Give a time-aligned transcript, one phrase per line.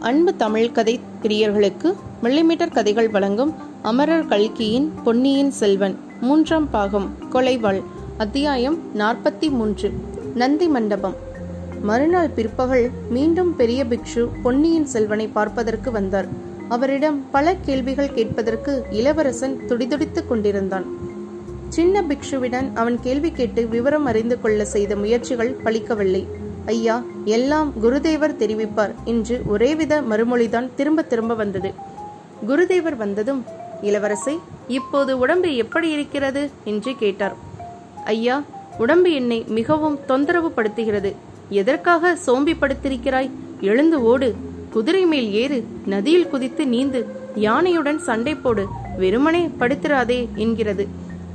[0.00, 7.82] அன்பு தமிழ் கதை பிரியர்களுக்கு மில்லிமீட்டர் கதைகள் வழங்கும் அமரர் கல்கியின் பொன்னியின் செல்வன் மூன்றாம் பாகம் கொலைவாள்
[8.16, 9.92] அத்தியாயம் நாற்பத்தி மூன்று
[10.34, 11.14] நந்தி மண்டபம்.
[11.82, 16.26] மறுநாள் பிற்பகல் மீண்டும் பெரிய பிக்ஷு பொன்னியின் செல்வனை பார்ப்பதற்கு வந்தார்.
[16.68, 20.84] அவரிடம் பல கேள்விகள் கேட்பதற்கு இளவரசன் துடிதுடித்துக் கொண்டிருந்தான்.
[21.68, 26.26] சின்ன பிக்ஷுவிடன் அவன் கேள்வி கேட்டு விவரம் அறிந்து கொள்ள செய்த முயற்சிகள் பலிக்கவில்லை.
[26.68, 28.94] ஐயா எல்லாம் குருதேவர் தெரிவிப்பார்.
[29.04, 31.74] என்று ஒரேவித மறுமொழிதான் திரும்ப திரும்ப வந்தது.
[32.48, 33.44] குருதேவர் வந்ததும்
[33.82, 36.50] இளவரசை இப்போது உடம்பு எப்படி இருக்கிறது?
[36.64, 37.36] என்று கேட்டார்.
[38.04, 38.42] ஐயா
[38.78, 41.14] உடம்பு என்னை மிகவும் தொந்தரவு படுத்துகிறது
[41.48, 43.30] எதற்காக சோம்பி படுத்திருக்கிறாய்
[43.60, 44.34] எழுந்து ஓடு.
[44.70, 45.66] குதிரை மேல் ஏறு.
[45.86, 47.04] நதியில் குதித்து நீந்து.
[47.36, 48.66] யானையுடன் சண்டை போடு.
[48.98, 50.88] வெறுமனே படுத்திராதே என்கிறது.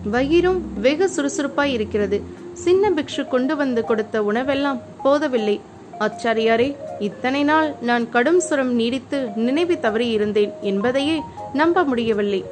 [0.04, 2.42] வயிறும் வெகு சுறுசுறுப்பாய் இருக்கிறது.
[2.54, 5.62] சின்ன பிக்ஷு கொண்டு வந்து கொடுத்த உணவெல்லாம் போதவில்லை.
[6.00, 11.22] ஆச்சாரியாரே இத்தனை நாள் நான் கடும் சுரம் நீடித்து நினைவு தவறி இருந்தேன் என்பதையே
[11.54, 12.44] நம்ப முடியவில்லை.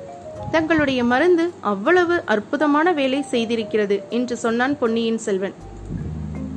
[0.52, 5.54] தங்களுடைய மருந்து அவ்வளவு அற்புதமான வேலை செய்திருக்கிறது என்று சொன்னான் பொன்னியின் செல்வன்.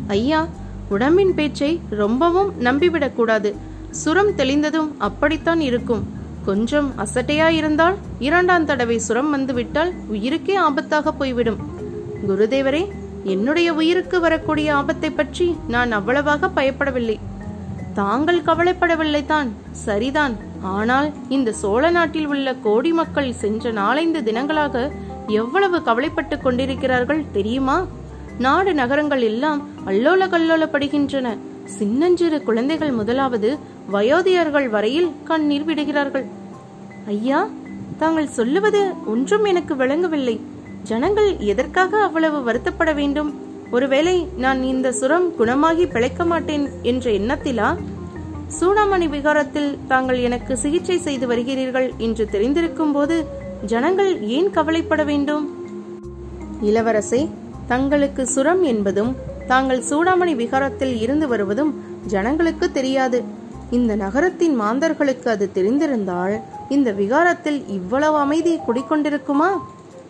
[0.07, 0.49] ஐயா
[0.89, 3.55] உடம்பின் பேச்சை ரொம்பவும் நம்பிவிடக்கூடாது
[3.91, 6.03] சுரம் தெளிந்ததும் அப்படித்தான் இருக்கும்.
[6.45, 11.57] கொஞ்சம் அசட்டையா இருந்தால் இரண்டாம் தடவை சுரம் வந்துவிட்டால் உயிருக்கே ஆபத்தாக போய்விடும்.
[12.29, 12.91] குருதேவரே
[13.25, 17.17] என்னுடைய உயிருக்கு வரக்கூடிய ஆபத்தை பற்றி நான் அவ்வளவாக பயப்படவில்லை.
[17.95, 19.53] தாங்கள் கவலைப்படவில்லை தான்.
[19.71, 20.37] சரிதான்.
[20.63, 24.91] ஆனால் இந்த சோழ நாட்டில் உள்ள கோடி மக்கள் சென்ற நாலைந்து தினங்களாக
[25.27, 27.87] எவ்வளவு கவலைப்பட்டுக் கொண்டிருக்கிறார்கள் தெரியுமா?
[28.39, 31.39] நாடு நகரங்கள் எல்லாம் அல்லோல கல்லோலப்படுகின்றன.
[31.65, 33.59] சின்னஞ்சிறு குழந்தைகள் முதலாவது
[33.93, 36.25] வயோதிகர்கள் வரையில் கண்ணீர் விடுகிறார்கள்.
[37.07, 37.49] ஐயா
[37.99, 40.41] தாங்கள் சொல்லுவது ஒன்றும் எனக்கு விளங்கவில்லை.
[40.85, 43.31] ஜனங்கள் எதற்காக அவ்வளவு வருத்தப்பட வேண்டும்?
[43.71, 47.69] ஒருவேளை நான் இந்த சுரம் குணமாகி பிழைக்க மாட்டேன் என்ற எண்ணத்திலா?
[48.61, 53.17] சூடாமணி விகாரத்தில் தாங்கள் எனக்கு சிகிச்சை செய்து வருகிறீர்கள் என்று தெரிந்திருக்கும் போது
[53.67, 55.45] ஜனங்கள் ஏன் கவலைப்பட வேண்டும்?
[56.63, 57.29] இளவரசே
[57.67, 59.13] தங்களுக்கு சுரம் என்பதும்
[59.47, 61.73] தாங்கள் சூடாமணி விகாரத்தில் இருந்து வருவதும்
[62.07, 63.23] ஜனங்களுக்கு தெரியாது.
[63.71, 66.35] இந்த நகரத்தின் மாந்தர்களுக்கு அது தெரிந்திருந்தால்
[66.69, 69.49] இந்த விகாரத்தில் இவ்வளவு அமைதி குடிக்கொண்டிருக்குமா?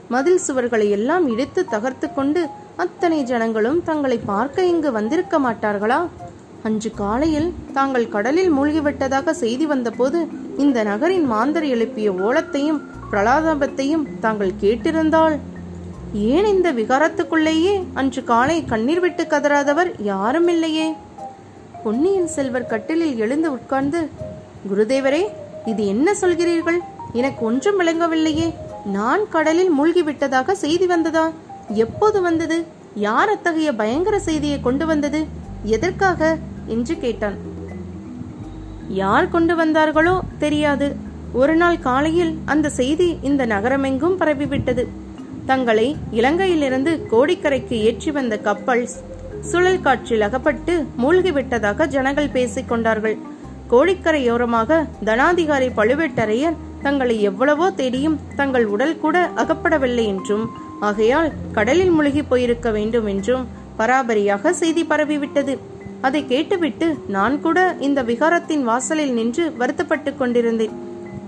[0.09, 6.07] மதில் சுவர்களை எல்லாம் இடித்து தகர்த்து கொண்டு அத்தனை ஜனங்களும் தங்களை பார்க்க இங்கு வந்திருக்க மாட்டார்களா?
[6.63, 10.27] அன்று காலையில் தாங்கள் கடலில் மூழ்கிவிட்டதாக செய்தி வந்தபோது
[10.57, 15.39] இந்த நகரின் மாந்தர் எழுப்பிய ஓலத்தையும் பிரலாதாபத்தையும் தாங்கள் கேட்டிருந்தால்
[16.13, 17.85] ஏன் இந்த விகாரத்துக்குள்ளேயே?
[17.95, 20.93] அன்று காலை கண்ணீர் விட்டு கதறாதவர் யாரும் இல்லையே.
[21.85, 24.09] பொன்னியின் செல்வர் கட்டிலில் எழுந்து உட்கார்ந்து
[24.73, 25.27] குருதேவரே
[25.67, 26.79] இது என்ன சொல்கிறீர்கள்?
[27.13, 28.55] எனக்கு ஒன்றும் விளங்கவில்லையே.
[28.85, 31.31] நான் கடலில் மூழ்கிவிட்டதாக செய்தி வந்ததா?
[31.69, 32.65] எப்போது வந்தது?
[32.95, 35.27] யார் அத்தகைய பயங்கர செய்தியை கொண்டு வந்தது?
[35.63, 36.39] எதற்காக?
[36.67, 37.35] என்று கேட்டான்.
[38.89, 40.97] யார் கொண்டு வந்தார்களோ தெரியாது.
[41.33, 44.87] ஒரு நாள் காலையில் அந்த செய்தி இந்த நகரமெங்கும் பரவிவிட்டது.
[45.47, 48.89] தங்களை இலங்கையிலிருந்து கோடிக்கரைக்கு ஏற்றி வந்த கப்பல்
[49.41, 53.17] சுழல் காற்றில் அகப்பட்டு மூழ்கிவிட்டதாக ஜனங்கள் பேசிக் கொண்டார்கள்
[53.71, 56.57] கோடிக்கரையோரமாக தனாதிகாரி பழுவேட்டரையர்
[56.87, 60.45] தங்களை எவ்வளவோ தேடியும் தங்கள் உடல் கூட அகப்படவில்லை என்றும்
[60.89, 63.45] ஆகையால் கடலில் முழுகி போயிருக்க வேண்டும் என்றும்
[63.79, 65.55] பராபரியாக செய்தி பரவிவிட்டது.
[66.07, 66.87] அதை கேட்டுவிட்டு
[67.17, 70.75] நான் கூட இந்த விகாரத்தின் வாசலில் நின்று வருத்தப்பட்டு கொண்டிருந்தேன்.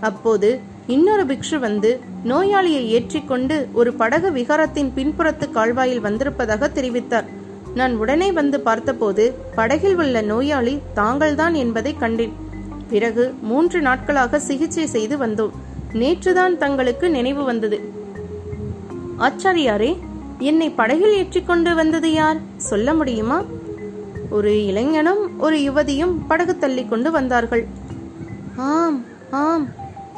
[0.00, 0.49] அப்போது
[0.95, 1.91] இன்னொரு பிக்ஷு வந்து
[2.31, 7.28] நோயாளியை ஏற்றிக்கொண்டு ஒரு படகு விகாரத்தின் பின்புறத்து கால்வாயில் வந்திருப்பதாக தெரிவித்தார்.
[7.78, 9.25] நான் உடனே வந்து பார்த்தபோது
[9.56, 12.34] படகில் உள்ள நோயாளி தாங்கள்தான் என்பதை கண்டேன்.
[12.88, 15.50] பிறகு மூன்று நாட்களாக சிகிச்சை செய்து வந்தோம்.
[15.92, 17.92] நேற்றுதான் தங்களுக்கு நினைவு வந்தது.
[19.19, 19.97] ஆச்சாரியாரே
[20.38, 22.36] என்னை படகில் ஏற்றிக்கொண்டு வந்தது யார்?
[22.56, 23.42] சொல்ல முடியுமா?
[24.30, 27.66] ஒரு இளைஞனும் ஒரு யுவதியும் படகு தள்ளி கொண்டு வந்தார்கள்.
[28.56, 29.68] ஆம் ஆம்.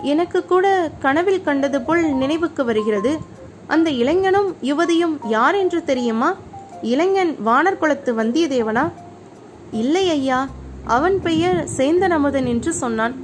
[0.02, 3.18] எனக்கு கூட கனவில் கண்டது போல் நினைவுக்கு வருகிறது.
[3.66, 6.36] அந்த இளைஞனும் யுவதியும் யார் என்று தெரியுமா?
[6.82, 8.90] இளைஞன் வானர் குலத்து வந்தியத்தேவனா?
[9.72, 10.48] இல்லை ஐயா
[10.84, 13.14] அவன் பெயர் சேந்தன் அமுதன் என்று சொன்னான்.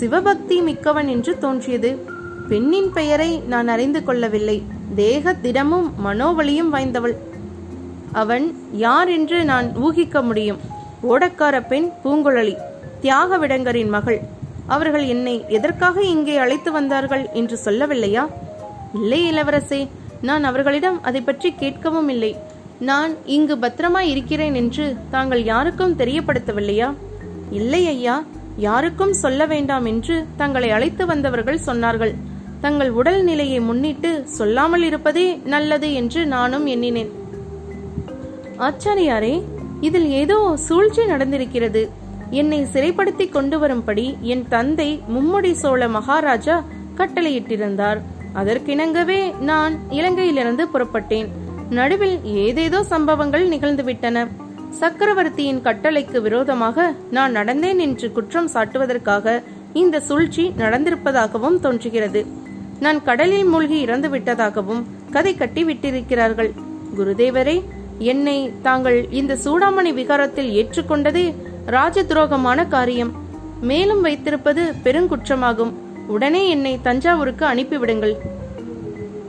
[0.00, 2.06] சிவபக்தி மிக்கவன் என்று தோன்றியது.
[2.48, 4.62] பெண்ணின் பெயரை நான் அறிந்து கொள்ளவில்லை.
[4.94, 7.16] தேக திடமும் மனோவலியும் வாய்ந்தவள்.
[8.12, 10.58] அவன் யார் என்று நான் ஊகிக்க முடியும்.
[11.08, 12.56] ஓடக்கார பெண் பூங்குழலி
[13.00, 14.20] தியாக விடங்கரின் மகள்.
[14.66, 18.26] அவர்கள் என்னை எதற்காக இங்கே அழைத்து வந்தார்கள் என்று சொல்லவில்லையா?
[18.94, 19.88] இல்லை இளவரசே
[20.20, 22.36] நான் அவர்களிடம் அதை பற்றி கேட்கவும் இல்லை.
[22.80, 26.94] நான் இங்கு பத்திரமா இருக்கிறேன் என்று தாங்கள் யாருக்கும் தெரியப்படுத்தவில்லையா?
[27.50, 28.24] இல்லை ஐயா
[28.56, 32.14] யாருக்கும் சொல்ல வேண்டாம் என்று தங்களை அழைத்து வந்தவர்கள் சொன்னார்கள்.
[32.60, 37.12] தங்கள் உடல் நிலையை முன்னிட்டு சொல்லாமல் இருப்பதே நல்லது என்று நானும் எண்ணினேன்.
[38.58, 39.42] ஆச்சாரியாரே
[39.80, 41.88] இதில் ஏதோ சூழ்ச்சி நடந்திருக்கிறது.
[42.30, 46.64] என்னை சிறைப்படுத்தி கொண்டு வரும்படி என் தந்தை மும்முடி சோழ மகாராஜா
[46.96, 48.00] கட்டளையிட்டிருந்தார்.
[48.34, 51.28] அதற்கிணங்கவே நான் இலங்கையிலிருந்து புறப்பட்டேன்.
[51.70, 54.26] நடுவில் ஏதேதோ சம்பவங்கள் நிகழ்ந்துவிட்டன.
[54.70, 62.26] சக்கரவர்த்தியின் கட்டளைக்கு விரோதமாக நான் நடந்தேன் என்று குற்றம் சாட்டுவதற்காக இந்த சூழ்ச்சி நடந்திருப்பதாகவும் தோன்றுகிறது.
[62.80, 66.52] நான் கடலில் மூழ்கி இறந்து விட்டதாகவும் கதை கட்டி விட்டிருக்கிறார்கள்
[66.96, 67.62] குருதேவரே
[67.98, 71.34] என்னை தாங்கள் இந்த சூடாமணி விகாரத்தில் ஏற்றுக்கொண்டதே
[71.66, 73.12] ராஜ துரோகமான காரியம்.
[73.60, 75.72] மேலும் வைத்திருப்பது பெருங்குற்றமாகும்.
[76.06, 78.14] உடனே என்னை தஞ்சாவூருக்கு அனுப்பிவிடுங்கள்.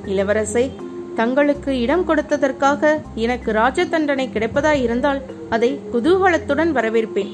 [0.06, 0.72] இளவரசை
[1.20, 2.92] தங்களுக்கு இடம் கொடுத்ததற்காக
[3.26, 5.22] எனக்கு ராஜ தண்டனை கிடைப்பதாய் இருந்தால்
[5.56, 7.32] அதை குதூகலத்துடன் வரவேற்பேன்.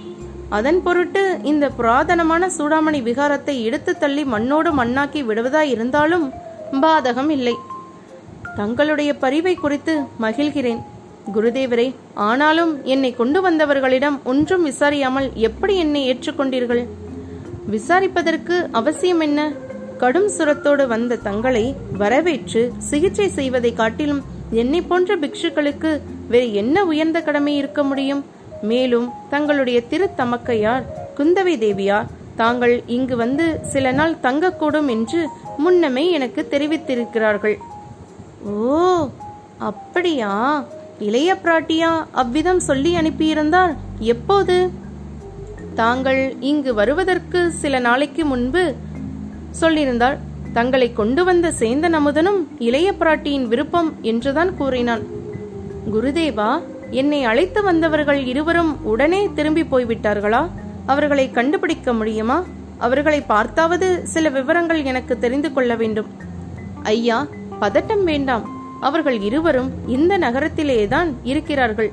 [0.58, 6.26] அதன் பொருட்டு இந்த புராதனமான சூடாமணி விகாரத்தை எடுத்து தள்ளி மண்ணோடு மண்ணாக்கி விடுவதாய் இருந்தாலும்
[6.84, 7.56] பாதகம் இல்லை.
[8.60, 9.94] தங்களுடைய பரிவை குறித்து
[10.26, 10.82] மகிழ்கிறேன்.
[11.34, 11.88] குருதேவரே
[12.30, 16.84] ஆனாலும் என்னை கொண்டு வந்தவர்களிடம் ஒன்றும் விசாரியாமல் எப்படி என்னை ஏற்றுக்கொண்டீர்கள்?
[17.74, 19.42] விசாரிப்பதற்கு அவசியம் என்ன
[20.02, 21.64] கடும் சுரத்தோடு வந்த தங்களை
[21.98, 24.22] வரவேற்று சிகிச்சை செய்வதை காட்டிலும்
[24.62, 25.92] என்னை போன்ற பிக்ஷுக்களுக்கு
[26.28, 28.24] வேறு என்ன உயர்ந்த கடமை இருக்க முடியும்?
[28.62, 30.84] மேலும் தங்களுடைய திருத்தமக்கையார்
[31.18, 35.22] குந்தவை தேவியார் தாங்கள் இங்கு வந்து சில நாள் தங்கக்கூடும் என்று
[35.58, 37.58] முன்னமே எனக்கு தெரிவித்திருக்கிறார்கள்.
[38.44, 39.08] ஓ
[39.70, 40.32] அப்படியா?
[41.00, 43.74] இளைய பிராட்டியா அவ்விதம் சொல்லி அனுப்பியிருந்தால்
[44.14, 44.56] எப்போது?
[45.76, 48.64] தாங்கள் இங்கு வருவதற்கு சில நாளைக்கு முன்பு
[49.60, 50.18] சொல்லியிருந்தாள்
[50.54, 55.04] தங்களை கொண்டு வந்த சேந்தன் அமுதனும் இளைய பிராட்டியின் விருப்பம் என்றுதான் கூறினான்
[55.94, 60.50] குருதேவா என்னை அழைத்து வந்தவர்கள் இருவரும் உடனே திரும்பி போய்விட்டார்களா?
[60.86, 62.44] அவர்களை கண்டுபிடிக்க முடியுமா?
[62.78, 66.10] அவர்களை பார்த்தாவது சில விவரங்கள் எனக்கு தெரிந்து கொள்ள வேண்டும்.
[66.84, 67.28] ஐயா
[67.62, 68.46] பதட்டம் வேண்டாம்.
[68.80, 71.92] அவர்கள் இருவரும் இந்த நகரத்திலேதான் இருக்கிறார்கள்.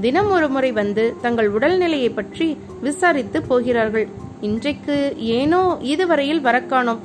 [0.00, 4.08] தினம் ஒரு முறை வந்து தங்கள் உடல்நிலையை பற்றி விசாரித்து போகிறார்கள்.
[4.48, 4.94] இன்றைக்கு
[5.38, 7.00] ஏனோ இதுவரையில் வரக்கானோம்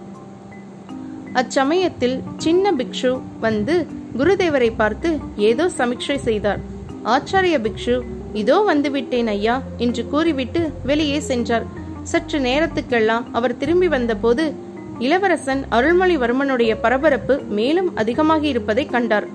[1.39, 3.11] அச்சமயத்தில் சின்ன பிக்ஷு
[3.45, 3.75] வந்து
[4.19, 5.09] குருதேவரை பார்த்து
[5.49, 6.61] ஏதோ சமிக்ஷை செய்தார்.
[7.15, 7.95] ஆச்சாரிய பிக்ஷு
[8.41, 11.67] இதோ வந்துவிட்டேன் ஐயா என்று கூறிவிட்டு வெளியே சென்றார்.
[12.11, 14.45] சற்று நேரத்துக்கெல்லாம் அவர் திரும்பி வந்தபோது
[15.05, 19.29] இளவரசன் அருள்மொழிவர்மனுடைய பரபரப்பு மேலும் அதிகமாகி இருப்பதை கண்டார்.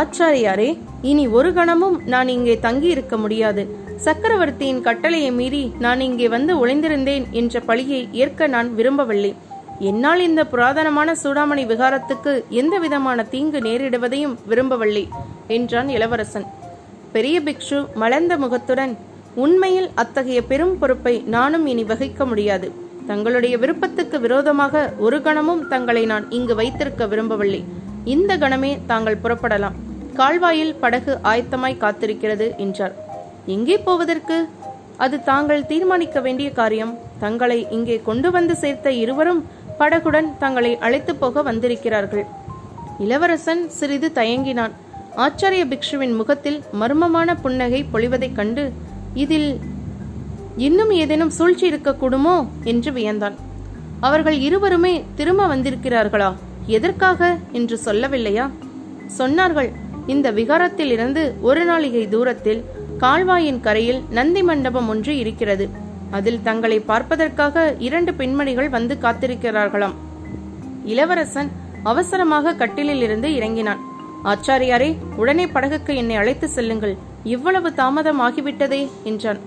[0.00, 0.70] ஆச்சாரியாரே
[1.10, 3.62] இனி ஒரு கணமும் நான் இங்கே தங்கி இருக்க முடியாது.
[4.04, 9.34] சக்கரவர்த்தியின் கட்டளையை மீறி நான் இங்கே வந்து ஒளிந்திருந்தேன் என்ற பழியை ஏற்க நான் விரும்பவில்லை.
[9.80, 15.08] என்னால் இந்த புராதனமான சூடாமணி விகாரத்துக்கு எந்த விதமான தீங்கு நேரிடுவதையும் விரும்பவில்லை
[15.46, 16.46] என்றான் இளவரசன்.
[17.12, 18.96] பெரிய பிக்ஷு மலர்ந்த முகத்துடன்
[19.34, 22.70] உண்மையில் அத்தகைய பெரும் பொறுப்பை நானும் இனி வகிக்க முடியாது.
[23.06, 27.64] தங்களுடைய விருப்பத்துக்கு விரோதமாக ஒரு கணமும் தங்களை நான் இங்கு வைத்திருக்க விரும்பவில்லை.
[28.04, 29.76] இந்த கணமே தாங்கள் புறப்படலாம்.
[30.14, 32.96] கால்வாயில் படகு ஆயத்தமாய் காத்திருக்கிறது என்றார்.
[33.54, 34.36] எங்கே போவதற்கு?
[35.04, 36.92] அது தாங்கள் தீர்மானிக்க வேண்டிய காரியம்.
[37.24, 39.40] தங்களை இங்கே கொண்டு வந்து சேர்த்த இருவரும்
[39.78, 42.24] படகுடன் தங்களை அழைத்து போக வந்திருக்கிறார்கள்.
[43.04, 44.74] இளவரசன் சிறிது தயங்கினான்.
[45.24, 48.64] ஆச்சாரிய பிக்ஷுவின் முகத்தில் மர்மமான புன்னகை பொழிவதைக் கண்டு
[49.14, 49.50] இதில்
[50.66, 53.36] இன்னும் ஏதேனும் சூழ்ச்சி இருக்கக்கூடுமோ என்று வியந்தான்.
[54.00, 56.30] அவர்கள் இருவருமே திரும்ப வந்திருக்கிறார்களா?
[56.76, 58.46] எதற்காக என்று சொல்லவில்லையா?
[59.18, 59.70] சொன்னார்கள்
[60.06, 62.60] இந்த விகாரத்தில் இருந்து ஒரு நாளிகை தூரத்தில்
[63.02, 65.64] கால்வாயின் கரையில் நந்தி மண்டபம் ஒன்று இருக்கிறது.
[66.10, 69.94] அதில் தங்களை பார்ப்பதற்காக இரண்டு பெண்மணிகள் வந்து காத்திருக்கிறார்களாம்.
[70.92, 71.50] இளவரசன்
[71.82, 73.82] அவசரமாக கட்டிலில் இருந்து இறங்கினான்.
[74.24, 76.94] ஆச்சாரியாரே உடனே படகுக்கு என்னை அழைத்து செல்லுங்கள்.
[77.34, 79.40] இவ்வளவு தாமதம் ஆகிவிட்டதே என்றான்.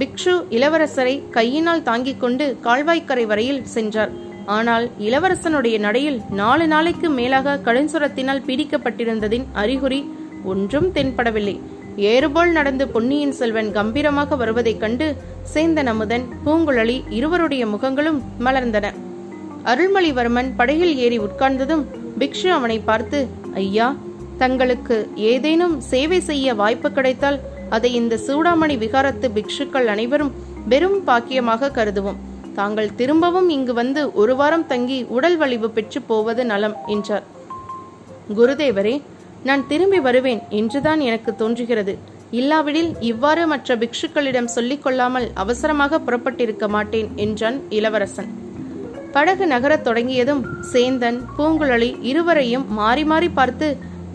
[0.00, 4.12] பிக்ஷு இளவரசரை கையினால் தாங்கிக் கொண்டு கால்வாய்க்கரை வரையில் சென்றார்.
[4.46, 10.00] ஆனால் இளவரசனுடைய நடையில் நாலு நாளைக்கு மேலாக கடுஞ்சுரத்தினால் பீடிக்கப்பட்டிருந்ததின் அறிகுறி
[10.44, 11.56] ஒன்றும் தென்படவில்லை.
[11.96, 15.16] ஏறுபோல் நடந்து பொன்னியின் செல்வன் கம்பீரமாக வருவதைக் கண்டு
[15.54, 18.92] சேந்தன் அமுதன் பூங்குழலி இருவருடைய முகங்களும் மலர்ந்தன.
[19.64, 21.86] அருள்மொழிவர்மன் படகில் ஏறி உட்கார்ந்ததும்
[22.18, 23.96] பிக்ஷு அவனை பார்த்து ஐயா
[24.38, 30.32] தங்களுக்கு ஏதேனும் சேவை செய்ய வாய்ப்பு கிடைத்தால் அதை இந்த சூடாமணி விகாரத்து பிக்ஷுக்கள் அனைவரும்
[30.68, 32.16] வெறும் பாக்கியமாக கருதுவோம்.
[32.54, 37.22] தாங்கள் திரும்பவும் இங்கு வந்து ஒரு வாரம் தங்கி உடல் வலிவு பெற்று போவது நலம் என்றார்.
[38.36, 39.02] குருதேவரே
[39.48, 41.92] நான் திரும்பி வருவேன் என்றுதான் எனக்கு தோன்றுகிறது.
[42.38, 48.28] இல்லாவிடில் இவ்வாறு மற்ற பிக்ஷுக்களிடம் சொல்லிக் கொள்ளாமல் அவசரமாக புறப்பட்டிருக்க மாட்டேன் என்றான் இளவரசன்.
[49.14, 50.42] படகு நகரத் தொடங்கியதும்
[50.72, 53.68] சேந்தன் பூங்குழலி இருவரையும் மாறி மாறி பார்த்து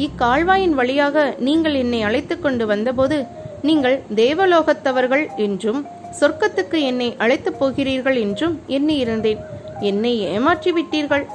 [0.06, 3.18] இக்கால்வாயின் வழியாக நீங்கள் என்னை அழைத்து கொண்டு வந்தபோது
[3.68, 5.82] நீங்கள் தேவலோகத்தவர்கள் என்றும்
[6.20, 9.40] சொர்க்கத்துக்கு என்னை அழைத்துப் போகிறீர்கள் என்றும் எண்ணி இருந்தேன்
[9.90, 11.26] என்னை ஏமாற்றி விட்டீர்கள்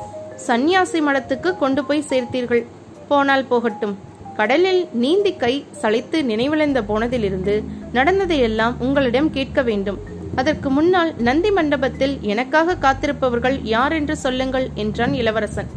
[0.49, 2.63] சந்நியாசி மடத்துக்கு கொண்டு போய் சேர்த்தீர்கள்.
[3.11, 3.95] போனால் போகட்டும்.
[4.39, 7.55] கடலில் நீந்தி கை சளைத்து நினைவிழந்த போனதிலிருந்து
[7.97, 9.99] நடந்ததையெல்லாம் உங்களிடம் கேட்க வேண்டும்.
[10.41, 15.71] அதற்கு முன்னால் நந்தி மண்டபத்தில் எனக்காக காத்திருப்பவர்கள் யார் என்று சொல்லுங்கள் என்றான் இளவரசன்.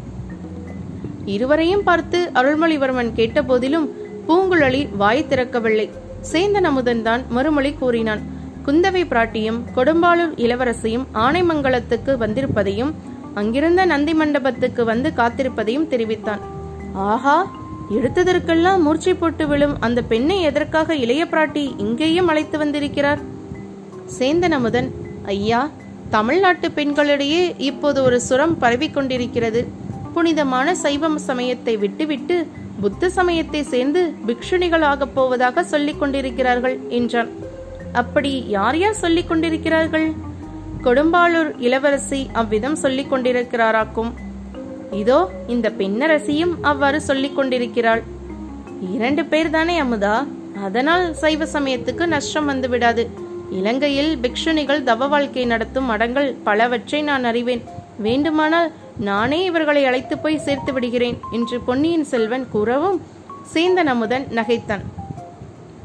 [1.36, 3.88] இருவரையும் பார்த்து அருள்மொழிவர்மன் கேட்டபோதிலும்
[4.28, 5.88] பூங்குழலி வாய் திறக்கவில்லை.
[6.32, 8.24] சேந்தன் அமுதன் தான் மறுமொழி கூறினான்.
[8.68, 12.94] குந்தவை பிராட்டியும் கொடும்பாளூர் இளவரசியும் ஆனைமங்கலத்துக்கு வந்திருப்பதையும்
[13.42, 16.44] அங்கிருந்த நந்தி மண்டபத்துக்கு வந்து காத்திருப்பதையும் தெரிவித்தான்.
[16.94, 17.52] ஆஹா
[17.90, 23.20] எடுத்ததற்கெல்லாம் மூர்ச்சை போட்டு விழும் அந்த பெண்ணை எதற்காக இளைய பிராட்டி இங்கேயும் அழைத்து வந்திருக்கிறார்?
[24.20, 24.92] சேந்தன் அமுதன்
[25.26, 25.70] ஐயா
[26.10, 29.68] தமிழ்நாட்டு பெண்களிடையே இப்போது ஒரு சுரம் பரவிக் கொண்டிருக்கிறது.
[30.14, 32.48] புனிதமான சைவம் சமயத்தை விட்டுவிட்டு
[32.82, 37.30] புத்த சமயத்தை சேர்ந்து பிக்ஷுணிகளாகப் போவதாக சொல்லிக் கொண்டிருக்கிறார்கள் என்றான்.
[37.94, 40.14] அப்படி யார் யார் சொல்லிக் கொண்டிருக்கிறார்கள்?
[40.84, 44.14] கொடும்பாளூர் இளவரசி அவ்விதம் சொல்லிக் கொண்டிருக்கிறாராக்கும்.
[45.02, 45.20] இதோ
[45.54, 48.02] இந்த பெண்ணரசியும் அவ்வாறு சொல்லிக் கொண்டிருக்கிறாள்.
[48.96, 50.16] இரண்டு பேர் தானே அமுதா?
[50.66, 53.04] அதனால் சைவ சமயத்துக்கு நஷ்டம் வந்து விடாது.
[53.60, 57.64] இலங்கையில் பிக்ஷுணிகள் தவ வாழ்க்கை நடத்தும் மடங்கள் பலவற்றை நான் அறிவேன்.
[58.06, 58.70] வேண்டுமானால்
[59.10, 63.02] நானே இவர்களை அழைத்து போய் சேர்த்து விடுகிறேன் என்று பொன்னியின் செல்வன் கூறவும்
[63.54, 64.84] சேந்தன் அமுதன் நகைத்தான்.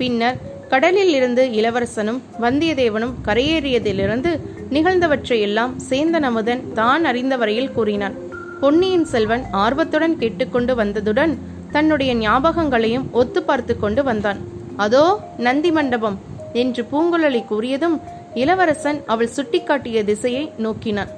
[0.01, 0.39] பின்னர்
[0.73, 4.33] கடலில் இருந்து இளவரசனும் வந்தியத்தேவனும் கரையேறியதிலிருந்து
[4.77, 8.17] நிகழ்ந்தவற்றையெல்லாம் சேந்தன் அமுதன் தான் அறிந்த வரையில் கூறினான்.
[8.63, 11.33] பொன்னியின் செல்வன் ஆர்வத்துடன் கேட்டுக்கொண்டு வந்ததுடன்
[11.75, 14.41] தன்னுடைய ஞாபகங்களையும் ஒத்து பார்த்து கொண்டு வந்தான்.
[14.85, 15.03] அதோ
[15.47, 16.17] நந்தி மண்டபம்
[16.63, 17.97] என்று பூங்குழலி கூறியதும்
[18.43, 21.13] இளவரசன் அவள் சுட்டிக்காட்டிய திசையை நோக்கினான்.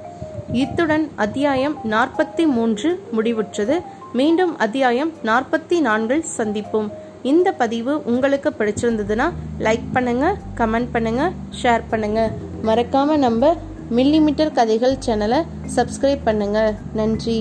[0.63, 3.79] இத்துடன் அத்தியாயம் நாற்பத்தி மூன்று முடிவுற்றது.
[4.21, 6.91] மீண்டும் அத்தியாயம் நாற்பத்தி நான்கில் சந்திப்போம்.
[7.33, 9.27] இந்த பதிவு உங்களுக்கு பிடிச்சிருந்ததுன்னா
[9.67, 10.27] லைக் பண்ணுங்க
[10.61, 11.25] கமெண்ட் பண்ணுங்க
[11.63, 12.21] ஷேர் பண்ணுங்க.
[12.69, 13.53] மறக்காம நம்ம
[13.97, 15.41] மில்லிமீட்டர் கதைகள் சேனலை
[15.77, 17.39] சப்ஸ்கிரைப் பண்ணுங்கள் நன்றி.